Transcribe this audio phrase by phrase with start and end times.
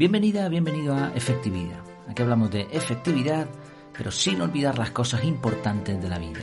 [0.00, 1.78] Bienvenida, bienvenido a Efectividad.
[2.08, 3.46] Aquí hablamos de efectividad,
[3.92, 6.40] pero sin olvidar las cosas importantes de la vida.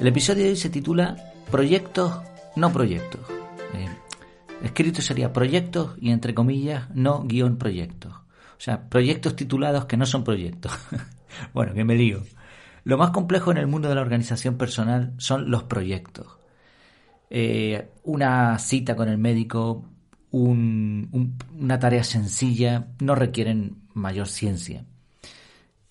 [0.00, 2.22] El episodio de hoy se titula Proyectos,
[2.56, 3.20] no proyectos.
[3.74, 3.90] Eh,
[4.62, 8.14] escrito sería proyectos y entre comillas no guion proyectos.
[8.14, 10.72] O sea, proyectos titulados que no son proyectos.
[11.52, 12.22] bueno, que me lío.
[12.84, 16.38] Lo más complejo en el mundo de la organización personal son los proyectos.
[17.28, 19.91] Eh, una cita con el médico,
[20.32, 24.84] una tarea sencilla, no requieren mayor ciencia.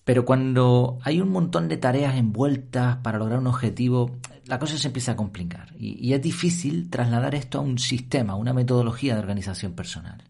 [0.04, 4.88] Pero cuando hay un montón de tareas envueltas para lograr un objetivo, la cosa se
[4.88, 9.14] empieza a complicar y, y, es difícil trasladar esto a un sistema, a una metodología
[9.14, 10.24] de organización personal.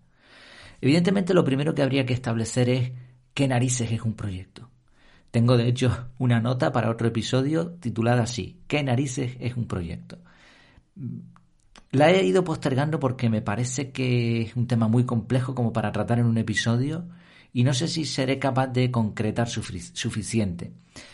[0.83, 2.93] Evidentemente lo primero que habría que establecer es
[3.33, 4.69] qué narices es un proyecto.
[5.31, 10.19] Tengo de hecho una nota para otro episodio titulada así, ¿qué narices es un proyecto?
[11.93, 15.93] La he ido postergando porque me parece que es un tema muy complejo como para
[15.93, 17.05] tratar en un episodio
[17.53, 20.73] y no sé si seré capaz de concretar suficiente.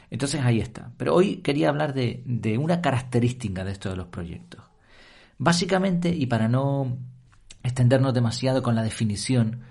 [0.08, 0.92] Entonces ahí está.
[0.96, 4.62] Pero hoy quería hablar de, de una característica de esto de los proyectos.
[5.36, 6.96] Básicamente, y para no
[7.64, 9.62] extendernos demasiado con la definición,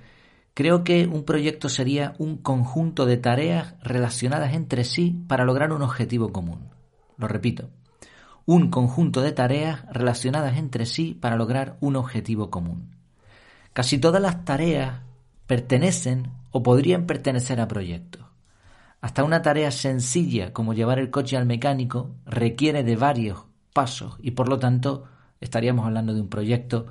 [0.53, 5.83] creo que un proyecto sería un conjunto de tareas relacionadas entre sí para lograr un
[5.83, 6.69] objetivo común.
[7.17, 7.69] Lo repito,
[8.48, 12.95] un conjunto de tareas relacionadas entre sí para lograr un objetivo común.
[13.73, 15.02] Casi todas las tareas
[15.48, 18.26] pertenecen o podrían pertenecer a proyectos.
[19.02, 24.31] Hasta una tarea sencilla como llevar el coche al mecánico requiere de varios pasos y
[24.31, 25.04] por lo tanto
[25.42, 26.88] estaríamos hablando de un proyecto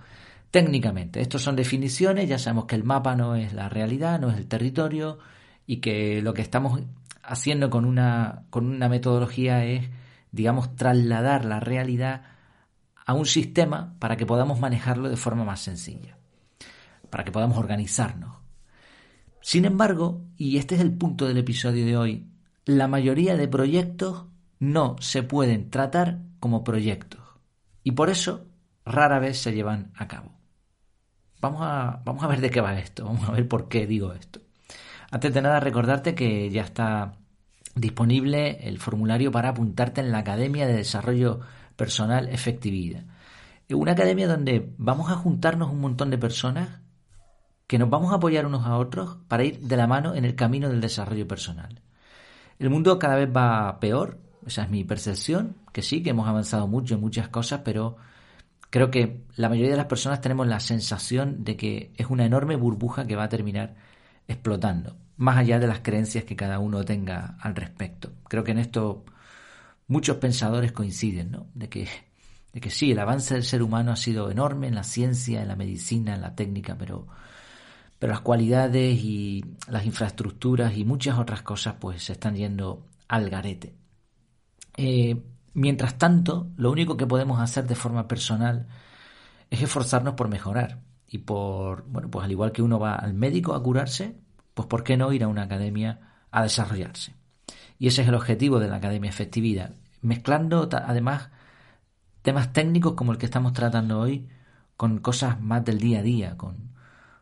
[0.50, 1.22] técnicamente.
[1.22, 4.46] Estos son definiciones, ya sabemos que el mapa no es la realidad, no es el
[4.46, 5.18] territorio
[5.66, 6.82] y que lo que estamos
[7.22, 9.88] haciendo con una, con una metodología es
[10.36, 12.22] digamos, trasladar la realidad
[13.04, 16.18] a un sistema para que podamos manejarlo de forma más sencilla,
[17.10, 18.36] para que podamos organizarnos.
[19.40, 22.26] Sin embargo, y este es el punto del episodio de hoy,
[22.64, 24.26] la mayoría de proyectos
[24.58, 27.20] no se pueden tratar como proyectos
[27.82, 28.46] y por eso
[28.84, 30.32] rara vez se llevan a cabo.
[31.40, 34.12] Vamos a, vamos a ver de qué va esto, vamos a ver por qué digo
[34.12, 34.40] esto.
[35.10, 37.14] Antes de nada recordarte que ya está
[37.76, 41.40] disponible el formulario para apuntarte en la Academia de Desarrollo
[41.76, 43.04] Personal Efectividad.
[43.70, 46.80] Una academia donde vamos a juntarnos un montón de personas
[47.66, 50.34] que nos vamos a apoyar unos a otros para ir de la mano en el
[50.34, 51.82] camino del desarrollo personal.
[52.58, 56.66] El mundo cada vez va peor, esa es mi percepción, que sí, que hemos avanzado
[56.68, 57.96] mucho en muchas cosas, pero
[58.70, 62.56] creo que la mayoría de las personas tenemos la sensación de que es una enorme
[62.56, 63.74] burbuja que va a terminar
[64.28, 68.12] explotando más allá de las creencias que cada uno tenga al respecto.
[68.28, 69.04] Creo que en esto
[69.88, 71.46] muchos pensadores coinciden, ¿no?
[71.54, 71.88] De que,
[72.52, 75.48] de que sí, el avance del ser humano ha sido enorme en la ciencia, en
[75.48, 77.06] la medicina, en la técnica, pero,
[77.98, 83.30] pero las cualidades y las infraestructuras y muchas otras cosas pues se están yendo al
[83.30, 83.74] garete.
[84.76, 85.22] Eh,
[85.54, 88.66] mientras tanto, lo único que podemos hacer de forma personal
[89.50, 93.54] es esforzarnos por mejorar y por, bueno, pues al igual que uno va al médico
[93.54, 94.16] a curarse,
[94.56, 96.00] pues ¿por qué no ir a una academia
[96.30, 97.12] a desarrollarse?
[97.78, 101.28] Y ese es el objetivo de la Academia Efectividad, mezclando además
[102.22, 104.26] temas técnicos como el que estamos tratando hoy
[104.78, 106.72] con cosas más del día a día, con,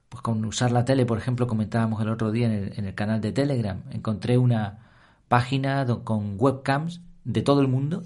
[0.08, 3.32] pues con usar la tele, por ejemplo, comentábamos el otro día en el, canal de
[3.32, 4.92] Telegram, encontré una
[5.26, 8.04] página con webcams de todo el mundo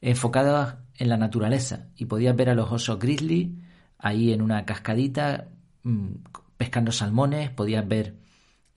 [0.00, 3.56] enfocadas en la naturaleza y podías ver a los osos grizzly
[3.98, 5.46] ahí en una cascadita
[5.84, 6.08] mm,
[6.56, 8.26] pescando salmones, podías ver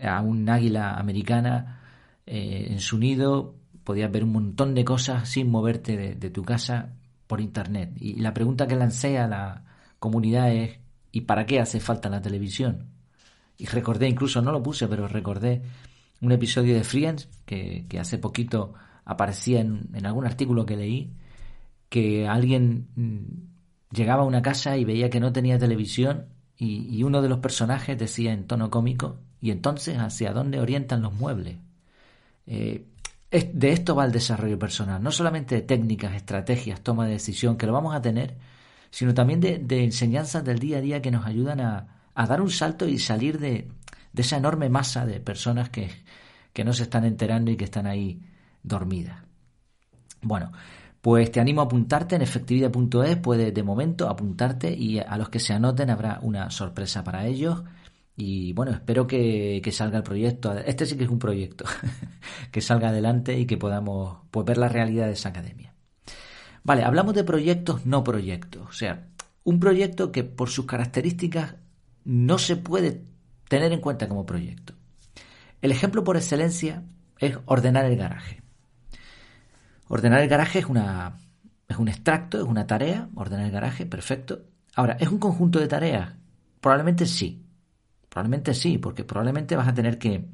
[0.02, 1.82] a un águila americana
[2.26, 6.94] eh, en su nido, podías ver un montón de cosas sin moverte de, tu casa
[7.28, 7.92] por internet.
[8.00, 9.66] Y la pregunta que lancé a la
[10.00, 10.80] comunidad es
[11.12, 12.88] ¿y para qué hace falta la televisión?
[13.58, 15.62] Y recordé, incluso no lo puse, pero recordé
[16.22, 18.74] un episodio de Friends que, hace poquito
[19.06, 21.14] aparecía en, algún artículo que leí,
[21.90, 26.28] que alguien mm, llegaba a una casa y veía que no tenía televisión
[26.58, 31.14] y, uno de los personajes decía en tono cómico, y entonces hacia dónde orientan los
[31.14, 31.58] muebles.
[32.46, 32.86] Eh,
[33.32, 37.66] de esto va el desarrollo personal, no solamente de técnicas, estrategias, toma de decisión, que
[37.66, 38.38] lo vamos a tener,
[38.92, 42.88] sino también de, enseñanzas del día a día que nos ayudan a, dar un salto
[42.88, 43.70] y salir de,
[44.16, 45.90] esa enorme masa de personas que,
[46.54, 48.22] que no se están enterando y que están ahí
[48.64, 49.24] dormidas.
[50.22, 50.52] Bueno,
[51.02, 55.40] pues te animo a apuntarte en efectividad.es, puedes de momento apuntarte y a los que
[55.40, 57.64] se anoten habrá una sorpresa para ellos.
[58.16, 60.54] Y bueno, espero que, salga el proyecto.
[60.54, 61.66] Este sí que es un proyecto,
[62.52, 65.74] que salga adelante y que podamos pues, ver la realidad de esa academia.
[66.64, 68.68] Vale, hablamos de proyectos no proyectos.
[68.70, 69.08] O sea,
[69.44, 71.56] un proyecto que por sus características
[72.04, 73.04] no se puede
[73.48, 74.74] tener en cuenta como proyecto.
[75.62, 76.84] El ejemplo por excelencia
[77.18, 78.42] es ordenar el garaje.
[79.88, 81.18] Ordenar el garaje es, una,
[81.68, 84.44] es un extracto, es una tarea, ordenar el garaje, perfecto.
[84.76, 86.14] Ahora, ¿es un conjunto de tareas?
[86.60, 87.41] Probablemente sí.
[88.12, 90.26] Probablemente sí, porque probablemente vas a tener que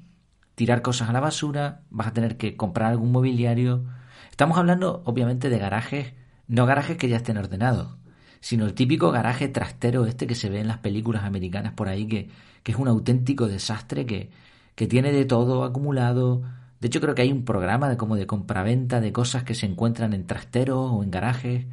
[0.55, 3.85] tirar cosas a la basura, vas a tener que comprar algún mobiliario.
[4.31, 6.13] Estamos hablando, obviamente, de garajes,
[6.47, 7.95] no garajes que ya estén ordenados,
[8.39, 12.07] sino el típico garaje trastero este que se ve en las películas americanas por ahí,
[12.07, 12.31] que,
[12.63, 14.31] que es un auténtico desastre, que,
[14.73, 16.41] que tiene de todo acumulado.
[16.79, 19.67] De hecho, creo que hay un programa de como de compraventa de cosas que se
[19.67, 21.67] encuentran en trasteros o en garajes.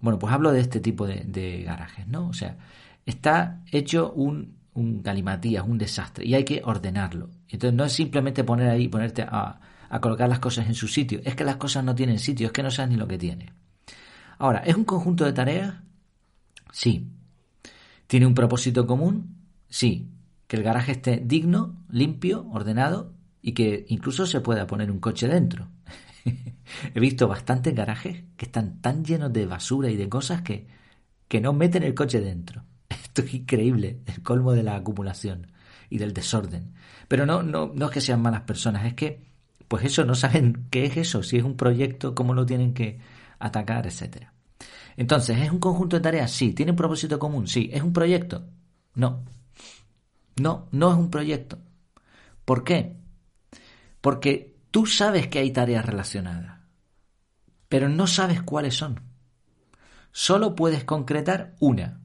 [0.00, 2.26] Bueno, pues hablo de este tipo de, garajes, ¿no?
[2.26, 2.56] O sea,
[3.06, 7.30] está hecho un, un galimatías, un desastre, y hay que ordenarlo.
[7.48, 11.20] Entonces no es simplemente poner ahí, ponerte a, a colocar las cosas en su sitio,
[11.24, 13.52] es que las cosas no tienen sitio, es que no sabes ni lo que tiene.
[14.38, 15.74] Ahora, ¿es un conjunto de tareas?
[16.72, 17.08] Sí.
[18.06, 19.36] ¿Tiene un propósito común?
[19.68, 20.10] Sí.
[20.46, 25.28] Que el garaje esté digno, limpio, ordenado y que incluso se pueda poner un coche
[25.28, 25.68] dentro.
[26.94, 30.66] He visto bastantes garajes que están tan llenos de basura y de cosas que,
[31.28, 32.64] que no meten el coche dentro.
[33.14, 35.52] Esto es increíble, el colmo de la acumulación
[35.88, 36.74] y del desorden.
[37.06, 39.22] Pero no, no, no es que sean malas personas, es que,
[39.68, 42.98] pues eso, no saben qué es eso, si es un proyecto, cómo lo tienen que
[43.38, 44.32] atacar, etcétera.
[44.96, 46.32] Entonces, ¿es un conjunto de tareas?
[46.32, 46.54] Sí.
[46.54, 47.46] ¿Tiene un propósito común?
[47.46, 47.70] Sí.
[47.72, 48.48] ¿Es un proyecto?
[48.94, 49.22] No.
[50.34, 51.60] No, no es un proyecto.
[52.44, 52.96] ¿Por qué?
[54.00, 56.58] Porque tú sabes que hay tareas relacionadas,
[57.68, 59.00] pero no sabes cuáles son.
[60.10, 62.00] Solo puedes concretar una,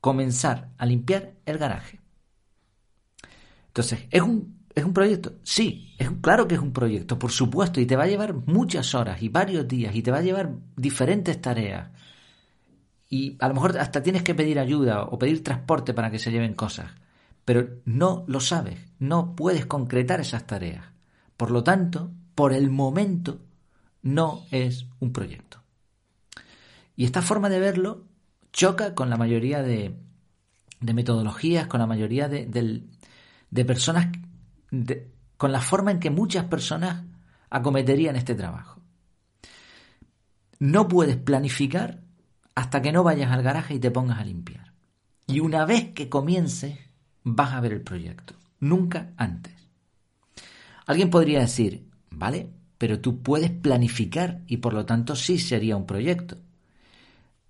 [0.00, 2.00] comenzar a limpiar el garaje.
[3.68, 5.34] Entonces, ¿es un, ¿es un proyecto?
[5.42, 8.94] Sí, es claro que es un proyecto, por supuesto, y te va a llevar muchas
[8.94, 11.90] horas y varios días y te va a llevar diferentes tareas
[13.08, 16.30] y a lo mejor hasta tienes que pedir ayuda o pedir transporte para que se
[16.30, 16.92] lleven cosas,
[17.44, 20.84] pero no lo sabes, no puedes concretar esas tareas.
[21.36, 23.40] Por lo tanto, por el momento,
[24.02, 25.62] no es un proyecto.
[26.96, 28.04] Y esta forma de verlo
[28.52, 29.94] choca con la mayoría de,
[30.80, 32.84] metodologías, con la mayoría de,
[33.66, 34.08] personas,
[35.36, 37.04] con la forma en que muchas personas
[37.50, 38.80] acometerían este trabajo.
[40.58, 42.00] No puedes planificar
[42.54, 44.72] hasta que no vayas al garaje y te pongas a limpiar.
[45.26, 46.78] Y una vez que comiences,
[47.22, 49.54] vas a ver el proyecto, nunca antes.
[50.86, 55.86] Alguien podría decir, vale, pero tú puedes planificar y por lo tanto sí sería un
[55.86, 56.38] proyecto.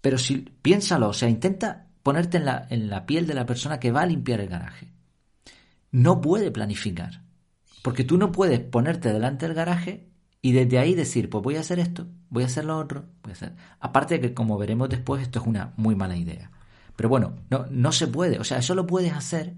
[0.01, 3.81] Pero si piénsalo, o sea, intenta ponerte en la, en la piel de la persona
[3.81, 4.93] que va a limpiar el garaje.
[5.91, 7.23] No puede planificar,
[7.83, 10.09] porque tú no puedes ponerte delante del garaje
[10.41, 13.33] y desde ahí decir, pues voy a hacer esto, voy a hacer lo otro, voy
[13.33, 13.57] a hacer.
[13.81, 16.51] Aparte de que, como veremos después, esto es una muy mala idea.
[16.97, 18.39] Pero bueno, no, no se puede.
[18.39, 19.57] O sea, eso lo puedes hacer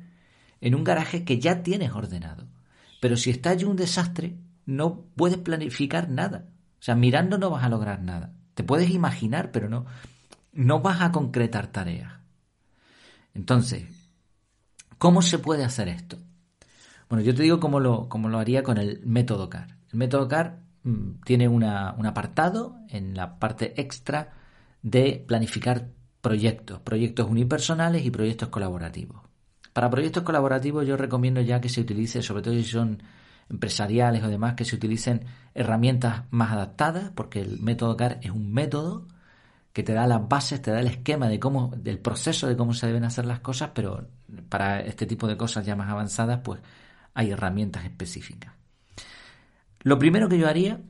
[0.61, 2.47] en un garaje que ya tienes ordenado.
[3.01, 6.49] Pero si está allí un desastre, no puedes planificar nada.
[6.79, 8.35] O sea, mirando no vas a lograr nada.
[8.55, 9.87] Te puedes imaginar, pero no,
[10.53, 12.13] no vas a concretar tareas.
[13.35, 13.85] Entonces,
[14.99, 16.19] ¿cómo se puede hacer esto?
[17.09, 19.77] Bueno, yo te digo cómo lo, cómo lo haría con el método CAR.
[19.93, 24.33] El método CAR Mm, tiene un apartado en la parte extra
[24.83, 25.91] de planificar
[26.23, 29.21] proyectos, proyectos unipersonales y proyectos colaborativos.
[29.73, 33.03] Para proyectos colaborativos yo recomiendo ya que se utilice, sobre todo si son
[33.51, 38.53] empresariales o demás, que se utilicen herramientas más adaptadas, porque el método CAR es un
[38.53, 39.07] método
[39.73, 42.75] que te da las bases, te da el esquema de cómo, del proceso de cómo
[42.75, 44.09] se deben hacer las cosas, pero
[44.49, 46.61] para este tipo de cosas ya más avanzadas, pues
[47.15, 48.55] hay herramientas específicas.
[49.81, 50.81] Lo primero que yo haría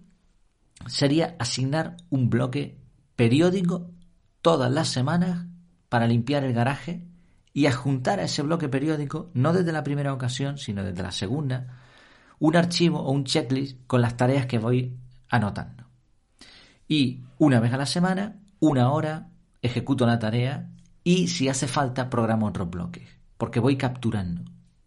[0.87, 2.79] sería asignar un bloque
[3.17, 3.91] periódico
[4.43, 5.47] todas las semanas
[5.89, 7.05] para limpiar el garaje
[7.53, 11.79] y adjuntar a ese bloque periódico, no desde la primera ocasión, sino desde la segunda,
[12.39, 14.97] un archivo o un checklist con las tareas que voy
[15.29, 15.85] anotando.
[16.89, 19.31] Y una vez a la semana, una hora,
[19.63, 20.71] ejecuto la tarea
[21.03, 24.45] y si hace falta programo otros bloques, porque voy capturando.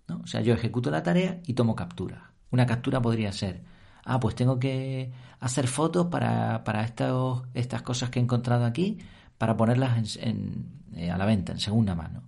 [0.07, 0.21] ¿no?
[0.23, 2.31] O sea, yo ejecuto la tarea y tomo captura.
[2.51, 3.63] Una captura podría ser
[4.05, 8.99] ah, pues tengo que hacer fotos para, para estas cosas que he encontrado aquí
[9.37, 10.65] para ponerlas en,
[10.95, 12.23] eh, a la venta, en segunda mano.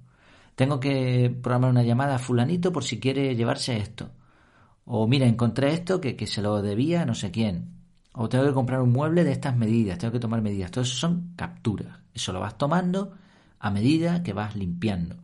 [0.56, 4.12] Tengo que programar una llamada a fulanito por si quiere llevarse esto.
[4.86, 7.85] O mira, encontré esto que, que se lo debía a no sé quién.
[8.16, 10.72] O tengo que comprar un mueble de estas medidas, tengo que tomar medidas.
[10.72, 12.00] Todo eso son capturas.
[12.14, 13.14] Eso lo vas tomando
[13.60, 15.18] a medida que vas limpiando.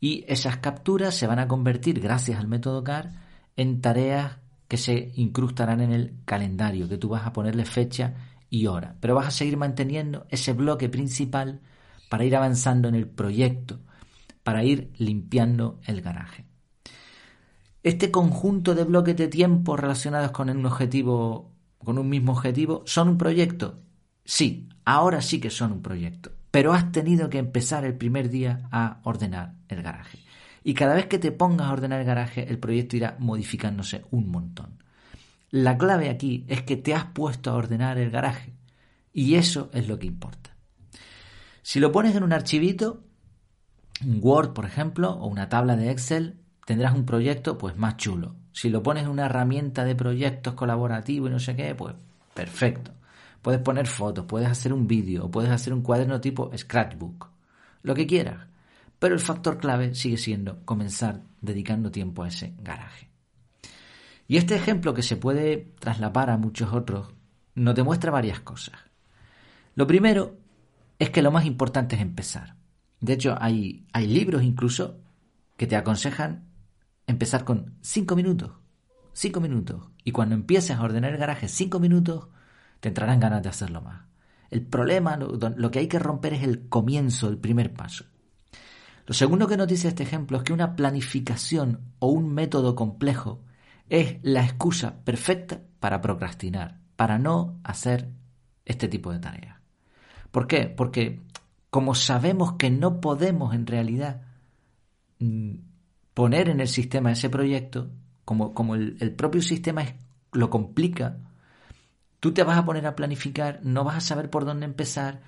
[0.00, 3.12] Y esas capturas se van a convertir, gracias al método CAR,
[3.56, 8.14] en tareas que se incrustarán en el calendario, que tú vas a ponerle fecha
[8.50, 8.96] y hora.
[9.00, 11.60] Pero vas a seguir manteniendo ese bloque principal
[12.08, 13.80] para ir avanzando en el proyecto,
[14.42, 16.46] para ir limpiando el garaje.
[17.82, 21.51] Este conjunto de bloques de tiempo relacionados con un objetivo,
[21.84, 23.80] con un mismo objetivo, ¿son un proyecto?
[24.24, 26.32] Sí, ahora sí que son un proyecto.
[26.50, 30.18] Pero has tenido que empezar el primer día a ordenar el garaje.
[30.64, 34.28] Y cada vez que te pongas a ordenar el garaje, el proyecto irá modificándose un
[34.30, 34.82] montón.
[35.50, 38.54] La clave aquí es que te has puesto a ordenar el garaje.
[39.12, 40.56] Y eso es lo que importa.
[41.62, 43.04] Si lo pones en un archivito,
[44.04, 48.36] un Word, por ejemplo, o una tabla de Excel, tendrás un proyecto pues más chulo.
[48.52, 51.94] Si lo pones en una herramienta de proyectos colaborativo y no sé qué, pues
[52.34, 52.92] perfecto.
[53.40, 57.28] Puedes poner fotos, puedes hacer un vídeo, puedes hacer un cuaderno tipo scratchbook,
[57.82, 58.46] lo que quieras.
[58.98, 63.08] Pero el factor clave sigue siendo comenzar dedicando tiempo a ese garaje.
[64.28, 67.12] Y este ejemplo que se puede traslapar a muchos otros
[67.54, 68.76] nos demuestra varias cosas.
[69.74, 70.36] Lo primero
[70.98, 72.54] es que lo más importante es empezar.
[73.00, 75.00] De hecho, hay, hay libros incluso
[75.56, 76.44] que te aconsejan
[77.06, 78.52] empezar con cinco minutos.
[79.12, 79.88] Cinco minutos.
[80.04, 82.28] Y cuando empieces a ordenar el garaje cinco minutos,
[82.80, 84.06] te entrarán ganas de hacerlo más.
[84.50, 88.04] El problema, lo, que hay que romper es el comienzo, el primer paso.
[89.06, 93.42] Lo segundo que nos dice este ejemplo es que una planificación o un método complejo
[93.88, 98.10] es la excusa perfecta para procrastinar, para no hacer
[98.64, 99.58] este tipo de tareas.
[100.30, 100.66] ¿Por qué?
[100.66, 101.20] Porque
[101.70, 104.22] como sabemos que no podemos en realidad
[105.18, 105.54] mm,
[106.14, 107.90] poner en el sistema ese proyecto,
[108.24, 109.84] como, como el, el propio sistema
[110.32, 111.18] lo complica,
[112.22, 115.22] Tú te vas a poner a planificar, no vas a saber por dónde empezar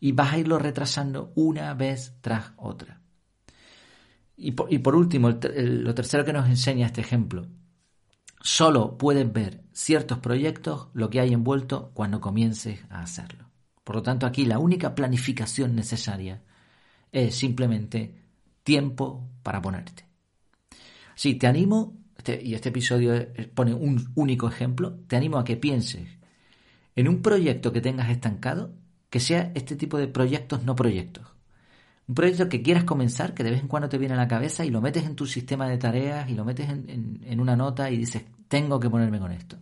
[0.00, 3.02] y vas a irlo retrasando una vez tras otra.
[4.34, 7.46] Y por, último, lo tercero que nos enseña este ejemplo,
[8.40, 13.50] solo puedes ver ciertos proyectos lo que hay envuelto cuando comiences a hacerlo.
[13.84, 16.42] Por lo tanto, aquí la única planificación necesaria
[17.12, 18.22] es simplemente
[18.62, 20.07] tiempo para ponerte.
[21.18, 23.12] Sí, te animo, este, y este episodio
[23.52, 26.06] pone un único ejemplo, te animo a que pienses
[26.94, 28.72] en un proyecto que tengas estancado,
[29.10, 31.26] que sea este tipo de proyectos no proyectos.
[32.06, 34.64] Un proyecto que quieras comenzar, que de vez en cuando te viene a la cabeza
[34.64, 37.96] y lo metes en tu sistema de tareas y lo metes en, una nota y
[37.96, 39.58] dices, tengo que ponerme con esto.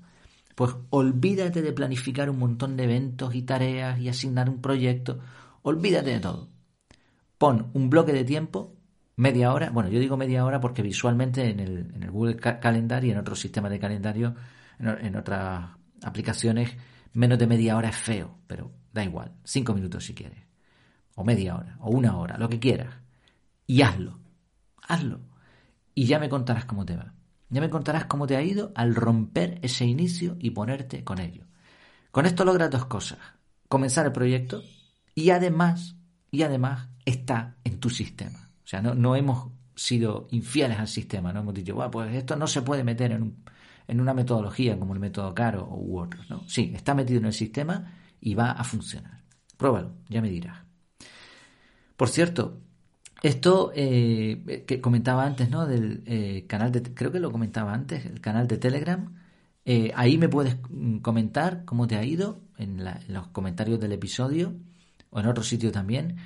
[0.55, 5.21] Pues olvídate de planificar un montón de eventos y tareas y asignar un proyecto.
[5.63, 6.51] Olvídate de todo.
[7.39, 8.76] Pon un bloque de tiempo,
[9.17, 9.71] media hora.
[9.71, 13.71] Bueno, yo digo media hora porque visualmente en el, Google Calendar y en otros sistemas
[13.71, 14.35] de calendario,
[14.79, 15.71] en otras
[16.03, 16.77] aplicaciones,
[17.17, 20.45] Menos de media hora es feo, pero da igual, cinco minutos si quieres,
[21.15, 22.95] o media hora, o una hora, lo que quieras.
[23.67, 24.21] Y hazlo,
[24.87, 25.21] hazlo.
[25.95, 27.15] Y ya me contarás cómo te va.
[27.49, 31.47] Ya me contarás cómo te ha ido al romper ese inicio y ponerte con ello.
[32.11, 33.19] Con esto logras dos cosas.
[33.67, 34.63] Comenzar el proyecto
[35.15, 35.97] y además,
[36.31, 38.46] y además está en tu sistema.
[38.67, 42.35] O sea, no, no hemos sido infieles al sistema, no hemos dicho, bueno, pues esto
[42.35, 43.45] no se puede meter en un,
[43.87, 46.29] en una metodología como el método Caro u otros.
[46.29, 46.43] ¿no?
[46.49, 49.23] Sí, está metido en el sistema y va a funcionar.
[49.57, 50.59] Pruébalo, ya me dirás.
[51.97, 52.61] Por cierto,
[53.23, 55.67] esto eh, que comentaba antes, ¿no?
[55.67, 59.15] Del eh, canal de, creo que lo comentaba antes, el canal de Telegram.
[59.65, 64.55] Eh, ahí me puedes mm, comentar cómo te ha ido en, los comentarios del episodio
[65.11, 66.17] o en otro sitio también.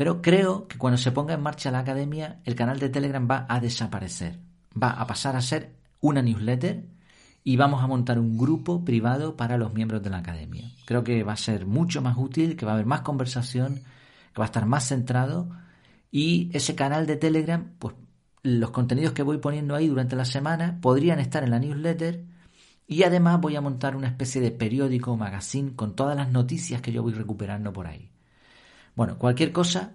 [0.00, 3.44] Pero creo que cuando se ponga en marcha la academia, el canal de Telegram va
[3.46, 4.40] a desaparecer.
[4.82, 6.86] Va a pasar a ser una newsletter
[7.44, 10.72] y vamos a montar un grupo privado para los miembros de la academia.
[10.86, 13.82] Creo que va a ser mucho más útil, que va a haber más conversación,
[14.32, 15.50] que va a estar más centrado
[16.10, 17.94] y ese canal de Telegram, pues
[18.42, 22.24] los contenidos que voy poniendo ahí durante la semana podrían estar en la newsletter
[22.86, 26.80] y además voy a montar una especie de periódico o magazine con todas las noticias
[26.80, 28.10] que yo voy recuperando por ahí.
[28.94, 29.94] Bueno, cualquier cosa,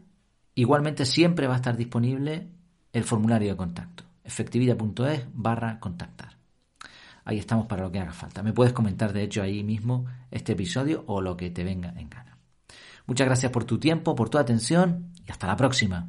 [0.56, 2.50] igualmente siempre va a estar disponible
[2.94, 6.36] el formulario de contacto, efectividad.es barra contactar
[7.26, 8.42] ahí estamos para lo que haga falta.
[8.44, 12.10] Me puedes comentar, de hecho, ahí mismo este episodio o lo que te venga en
[12.10, 12.38] gana.
[13.08, 16.08] Muchas gracias por tu tiempo, por tu atención y hasta la próxima.